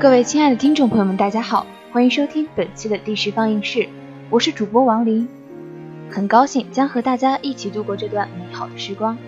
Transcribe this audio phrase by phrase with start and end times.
[0.00, 3.88] 各位亲爱的听众朋友们，大家好，欢迎收听本期的第十放映室，
[4.30, 5.26] 我是主播王林，
[6.08, 9.18] 很高兴将和大家一起度过这段美好的时光。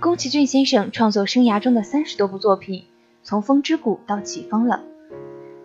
[0.00, 2.82] 宫崎骏先生创作生涯中的三十多部作品，
[3.22, 4.82] 从《风之谷》到《起风了》，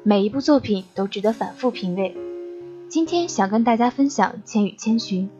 [0.04, 2.16] 每一部作品都值得反复品味。
[2.90, 5.32] 今天想跟大家分享《千与千寻》。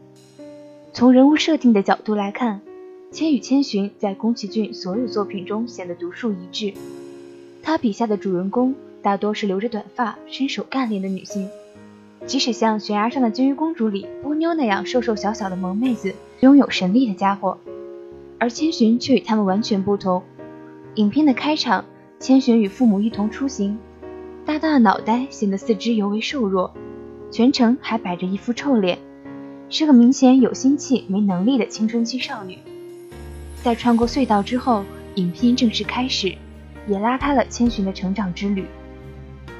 [0.92, 2.62] 从人物设定的角度来看，
[3.16, 6.74] 《千与千寻》在宫崎骏所有作品中显得独树一帜。
[7.64, 11.50] 他笔下的主人公大多是留着短发、身手干练的女性，
[12.26, 17.58] 即使像悬崖上的金鱼公主里波妞那样瘦瘦小小的萌妹子，拥有神力的家伙，
[18.40, 20.24] 而千寻却与他们完全不同。
[20.96, 21.86] 影片的开场，
[22.20, 23.78] 千寻与父母一同出行，
[24.46, 26.74] 大大的脑袋显得四肢尤为瘦弱，
[27.32, 28.98] 全程还摆着一副臭脸，
[29.70, 32.58] 是个明显有心气没能力的青春期少女。
[33.64, 34.84] 在穿过隧道之后，
[35.16, 36.36] 影片正式开始。
[36.88, 38.66] 也拉开了千寻的成长之旅。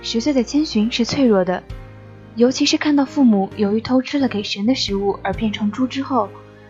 [0.02, 1.62] 十岁的千寻是脆弱的，
[2.36, 6.28] 尤其是看到父母由于偷吃了给神的食物而变成猪之后，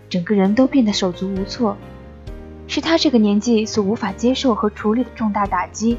[0.09, 1.77] 整个人都变得手足无措，
[2.67, 5.97] 是他这个年纪所无法接受和处理的重大打击，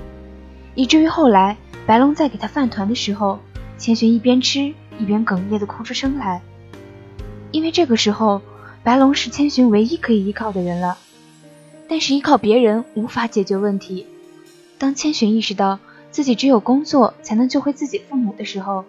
[0.75, 1.57] 以至于后来
[1.87, 3.41] 白龙在给他饭团的时候，
[3.79, 6.43] 千寻一边吃一边哽咽的哭出声来，
[7.51, 8.43] 因为这个时候
[8.83, 10.99] 白龙是千寻唯一可以依靠的人了，
[11.89, 14.07] 但是依靠别人无法解决问题。
[14.83, 15.79] 当千寻意识到
[16.11, 18.85] 自己只有工作才能救回自己父母的时候，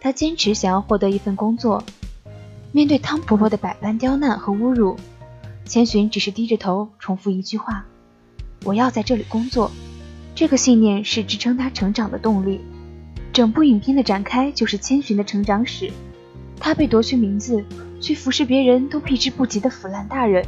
[0.00, 1.82] 他坚持想要获得一份工作。
[2.70, 4.96] 面对汤婆婆的百般刁难和侮辱，
[5.64, 7.84] 千寻只是低着头重复一句话
[8.64, 9.72] ：“我要在这里工作。”
[10.36, 12.60] 这个信念是支撑他成长的动力。
[13.32, 15.90] 整部影片的展开就是千寻的成长史。
[16.60, 17.64] 他被夺去名字，
[18.00, 20.46] 去服侍别人都避之不及的腐烂大人，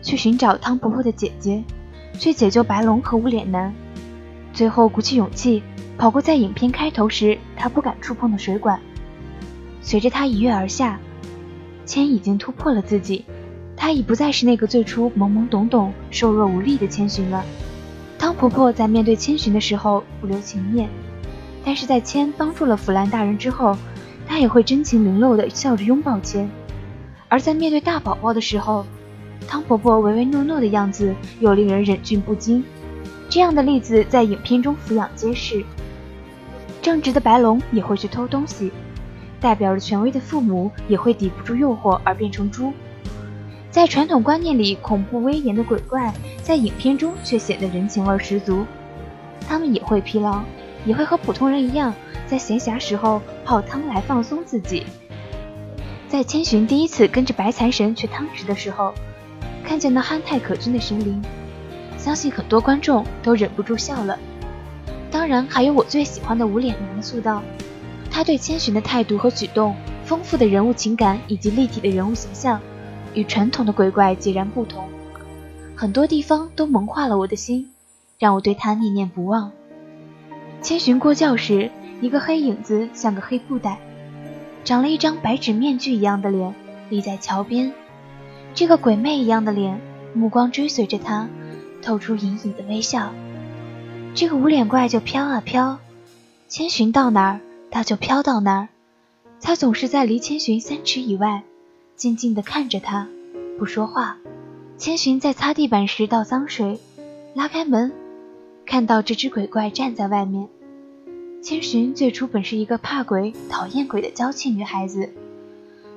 [0.00, 1.62] 去寻找汤婆婆的姐姐，
[2.18, 3.70] 去解救白龙和无脸男。
[4.52, 5.62] 最后鼓起勇气
[5.96, 8.80] 跑过在影片开头时他不敢触碰的水管，
[9.80, 10.98] 随着他一跃而下，
[11.86, 13.24] 千已经突破了自己，
[13.76, 17.44] 他已不再是那个最初懵懵懂懂、瘦弱无力的千寻了。
[18.18, 20.88] 汤婆婆在面对千寻的时候不留情面，
[21.64, 23.76] 但是在千帮助了腐烂大人之后，
[24.28, 26.48] 她也会真情流露的笑着拥抱千。
[27.28, 28.84] 而在面对大宝宝的时候，
[29.48, 32.62] 汤婆婆唯唯诺诺的样子又令人忍俊不禁。
[33.32, 35.64] 这样的例子在影片中俯仰皆是。
[36.82, 38.70] 正直的白龙也会去偷东西，
[39.40, 42.74] 代表着权威的父母也会抵不住诱惑而变成猪。
[43.70, 46.12] 在传统观念里，恐怖威严的鬼怪
[46.42, 48.66] 在影片中却显得人情味十足。
[49.48, 50.42] 他们也会疲劳，
[50.84, 51.94] 也会和普通人一样，
[52.26, 54.84] 在闲暇时候泡汤来放松自己。
[56.06, 58.92] 在千寻第一次跟着白财神去汤池的时候，
[59.64, 61.22] 看见那憨态可掬的神灵。
[62.02, 64.18] 相信很多观众都忍不住笑了，
[65.08, 67.40] 当然还有我最喜欢的无脸男的塑造，
[68.10, 72.60] 他对千寻的态度和举动，丰富的人物情感以及立体的人物形象，
[73.14, 74.84] 与传统的鬼怪截然不同，
[75.76, 77.70] 很多地方都萌化了我的心，
[78.18, 79.52] 让我对他念念不忘。
[80.60, 81.70] 千寻过教时，
[82.00, 83.78] 一个黑影子像个黑布袋，
[84.64, 86.52] 长了一张白纸面具一样的脸，
[86.88, 87.72] 立在桥边，
[88.54, 89.80] 这个鬼魅一样的脸，
[90.14, 91.28] 目光追随着他。
[91.82, 93.12] 透出隐隐的微笑，
[94.14, 95.78] 这个无脸怪就飘啊飘，
[96.48, 98.68] 千寻到哪儿，他就飘到哪儿。
[99.40, 101.42] 他总是在离千寻三尺以外，
[101.96, 103.08] 静静地看着他，
[103.58, 104.16] 不说话。
[104.78, 106.78] 千寻在擦地板时倒脏水，
[107.34, 107.92] 拉开门，
[108.64, 110.48] 看到这只鬼怪站在外面。
[111.42, 115.10] 千寻最初本是一个怕鬼、讨厌鬼的娇气女孩子，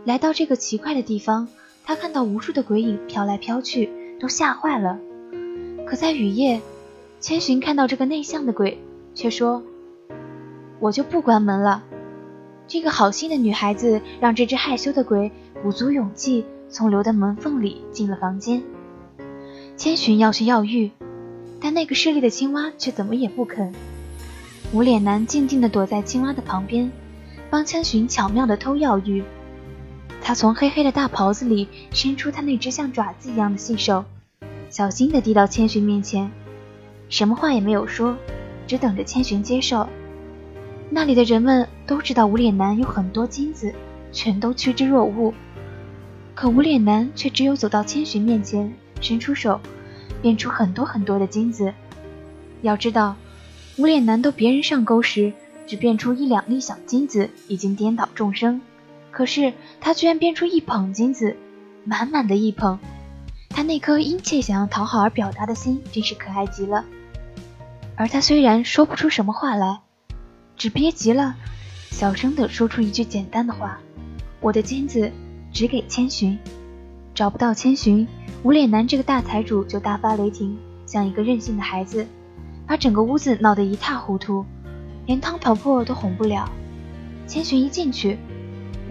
[0.04, 1.48] 来到这个奇怪的地方，
[1.84, 5.00] 她看到无数的鬼影飘来飘去，都吓坏了。
[5.86, 6.60] 可在雨夜，
[7.20, 8.80] 千寻看到这个内向的鬼，
[9.14, 9.62] 却说
[10.82, 11.84] ：“我就不关门了。”
[12.68, 15.32] 这个好心的女孩子让这只害羞的鬼
[15.62, 18.64] 鼓足勇气，从留的门缝里进了房间。
[19.78, 20.90] 千寻要去要玉，
[21.62, 23.72] 但那个势利的青蛙却怎么也不肯。
[24.74, 26.92] 无脸男静静地躲在青蛙的旁边，
[27.52, 29.24] 帮千寻巧妙地偷药浴。
[30.24, 34.04] 他从黑黑的大袍子里伸出他那只像爪子一样的细手。
[34.76, 36.30] 小心地递到千寻面前，
[37.08, 38.18] 什么话也没有说，
[38.68, 39.88] 只等着千寻接受。
[40.90, 43.74] 那里的人们都知道无脸男有很多金子，
[44.12, 45.34] 全都趋之若鹜。
[46.34, 49.62] 可无脸男却只有走到千寻面前，伸出手，
[50.22, 51.74] 变出很多很多的金子。
[52.62, 53.16] 要知道，
[53.78, 55.32] 无脸男逗别人上钩时，
[55.66, 58.60] 只变出一两粒小金子，已经颠倒众生。
[59.10, 61.38] 可是他居然变出一捧金子，
[61.86, 62.78] 满满的一捧。
[63.56, 66.84] 他那颗殷切想要讨好而表达的心真是可爱极了，
[67.96, 69.80] 而他虽然说不出什么话来，
[70.58, 71.38] 只憋急了，
[71.90, 73.80] 小声地说出一句简单的话
[74.42, 75.10] ：“我的金子
[75.54, 76.38] 只给千寻。”
[77.16, 78.06] 找不到千寻，
[78.44, 82.06] 无脸男这个大财主就大发雷霆，像一个任性的孩子，
[82.68, 84.46] 把整个屋子闹得一塌糊涂，
[85.06, 86.52] 连汤婆婆都哄不了。
[87.26, 88.20] 千寻一进去，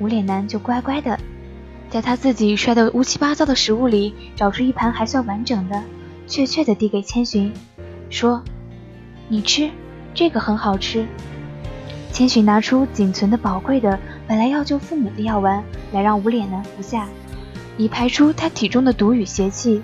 [0.00, 1.20] 无脸男就乖乖的，
[1.94, 5.80] 在他自己摔得乌七八糟的食物里找出一盘还算完整的，
[6.26, 7.52] 确切的递给千寻，
[8.10, 8.42] 说
[9.30, 9.70] ：“你吃，
[10.12, 11.06] 这个很好吃。”
[12.10, 13.96] 千寻拿出仅存的宝贵的，
[14.26, 15.62] 本来要救父母的药丸
[15.92, 17.06] 来让无脸男服下。
[17.76, 19.80] 以排出他体中的毒与邪气，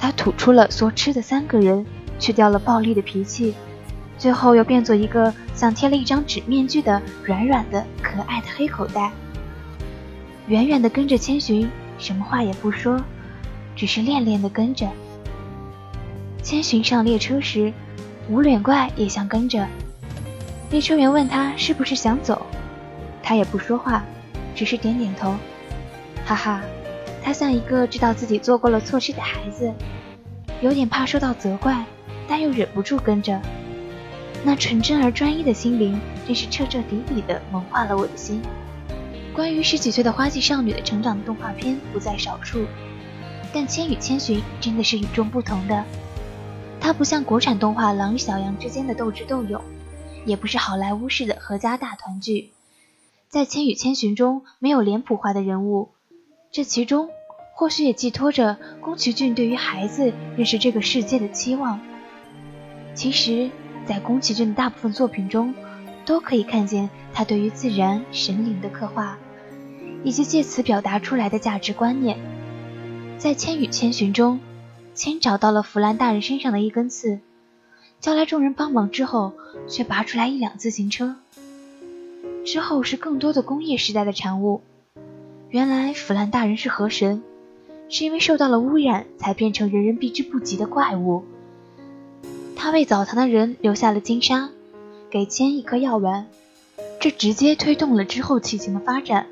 [0.00, 1.86] 他吐出了所吃的三个人，
[2.18, 3.54] 去掉了暴戾的脾气，
[4.18, 9.12] 最后又变作一个像贴了一张纸面具的软软的可爱的黑口袋。
[10.48, 13.02] 远远的跟着千寻，什么话也不说，
[13.74, 14.88] 只是恋恋的跟着。
[16.42, 17.72] 千寻上列车时，
[18.30, 19.66] 无脸怪也想跟着。
[20.70, 22.46] 列车员问他是不是想走，
[23.22, 24.04] 他也不说话，
[24.54, 25.34] 只是点点头，
[26.24, 26.62] 哈哈。
[27.24, 29.72] 他像一个知道自己做过了错事的孩子，
[30.60, 31.84] 有点怕受到责怪，
[32.28, 33.40] 但又忍不住跟着。
[34.44, 38.40] 那纯真而专一的心灵，真是彻彻底底的萌化了我的心。
[39.36, 42.64] 关于十几岁的花季少女的成长动画片不在少数，
[43.52, 45.84] 但《千与千寻》真的是与众不同的。
[46.80, 49.60] 它不像国产动画《狼与小羊》之间的斗智斗勇，
[50.24, 52.52] 也不是好莱坞式的合家大团聚。
[53.28, 55.90] 在《千与千寻》中，没有脸谱化的人物。
[56.50, 57.10] 这其中，
[57.54, 61.78] 或许也寄托着宫崎骏对于孩子认识这个世界的期望。
[62.94, 63.50] 其实，
[63.84, 65.54] 在宫崎骏的大部分作品中，
[66.06, 69.18] 都可以看见他对于自然、神灵的刻画，
[70.06, 72.16] 以及借此表达出来的价值观念。
[73.18, 74.38] 在《千与千寻》中，
[74.94, 77.18] 千找到了弗兰大人身上的一根刺，
[77.98, 79.32] 叫来众人帮忙之后，
[79.66, 81.16] 却拔出来一辆自行车。
[82.44, 84.62] 之后是更多的工业时代的产物。
[85.50, 87.24] 原来弗兰大人是河神，
[87.88, 91.24] 是因为受到了污染才变成人人避之不及的怪物。
[92.54, 94.50] 他为澡堂的人留下了金沙，
[95.10, 96.28] 给千一颗药丸，
[97.00, 99.26] 这直接推动了之后剧情的发展。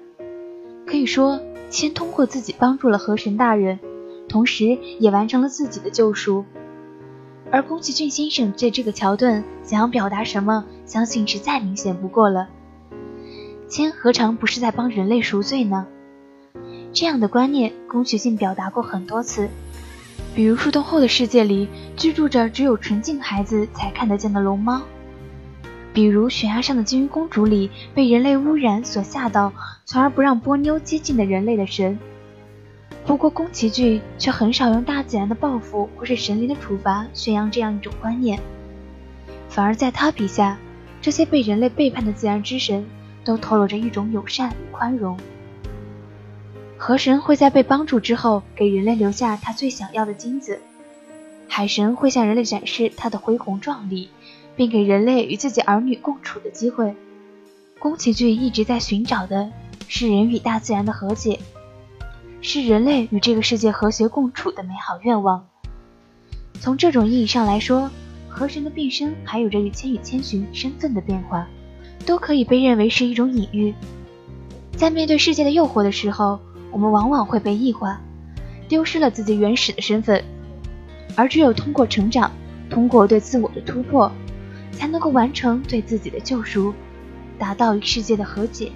[0.86, 1.40] 可以说，
[1.70, 3.78] 千通过自己帮助了河神大人，
[4.28, 6.44] 同时也完成了自己的救赎。
[7.50, 12.48] 而宫崎骏先生借这个桥段想要表达什么，相信是再明显不过了。
[13.68, 15.86] 千何尝不是在帮人类赎罪呢？
[16.92, 19.48] 这样的观念，宫崎骏表达过很多次，
[20.34, 24.82] 比如树洞后的世界里居住着只有纯净孩子才看得见的龙猫，
[25.94, 29.52] 比如悬崖上的金鱼公主里被人类污染所吓到，
[29.86, 31.96] 从而不让波妞接近的人类的神。
[33.06, 38.40] 不过宫崎骏却很少用大自然的报复或是神灵的处罚宣扬这样一种观念，
[39.48, 40.58] 反而在他笔下，
[41.00, 42.84] 这些被人类背叛的自然之神
[43.24, 45.16] 都透露着一种友善与宽容。
[46.76, 50.60] 河神会在被帮助之后给人类留下他最想要的金子，
[51.46, 54.10] 海神会向人类展示他的恢宏壮丽，
[54.56, 56.94] 并给人类与自己儿女共处的机会。
[57.78, 59.50] 宫崎骏一直在寻找的
[59.88, 61.38] 是人与大自然的和解，
[62.40, 65.46] 是人类与这个世界和谐共处的美好愿望。
[66.60, 67.90] 从这种意义上来说，
[68.28, 71.46] 河神的变身还有着与千与千寻身份的变化，
[72.06, 73.74] 都可以被认为是一种隐喻。
[74.76, 76.38] 在面对世界的诱惑的时候。
[76.72, 78.00] 我们往往会被异化，
[78.66, 80.24] 丢失了自己原始的身份，
[81.14, 82.32] 而只有通过成长，
[82.68, 84.10] 通过对自我的突破，
[84.76, 86.74] 才能够完成对自己的救赎，
[87.38, 88.70] 达到与世界的和解。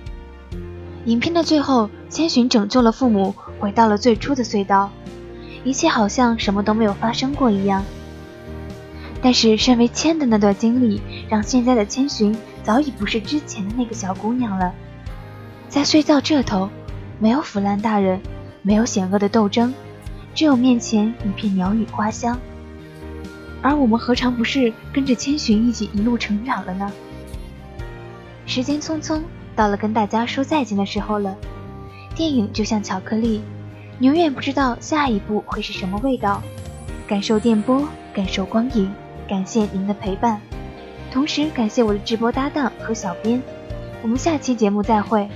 [1.05, 4.91] 影片的最后，千寻拯救了父母，回到了最初的隧道，
[5.65, 7.85] 一切好像什么都没有发生过一样。
[9.21, 14.73] 但是，身为千的那段经历，让现在的千寻早已不是之前的那个小姑娘了，
[15.69, 16.69] 在隧道这头。
[17.21, 18.21] 没有腐烂大人，
[18.63, 19.75] 没有险恶的斗争，
[20.37, 22.39] 只有面前一片鸟语花香。
[23.61, 26.93] 而我们何尝不是跟着千寻一起一路成长了呢？
[28.47, 29.21] 时间匆匆，
[29.57, 31.37] 到了跟大家说再见的时候了。
[32.15, 33.43] 电影就像巧克力，
[33.99, 36.43] 你永远不知道下一步会是什么味道。
[37.07, 38.91] 感受电波，感受光影，
[39.29, 40.41] 感谢您的陪伴，
[41.11, 43.43] 同时感谢我的直播搭档和小编。
[44.03, 45.29] 我们下期节目再会。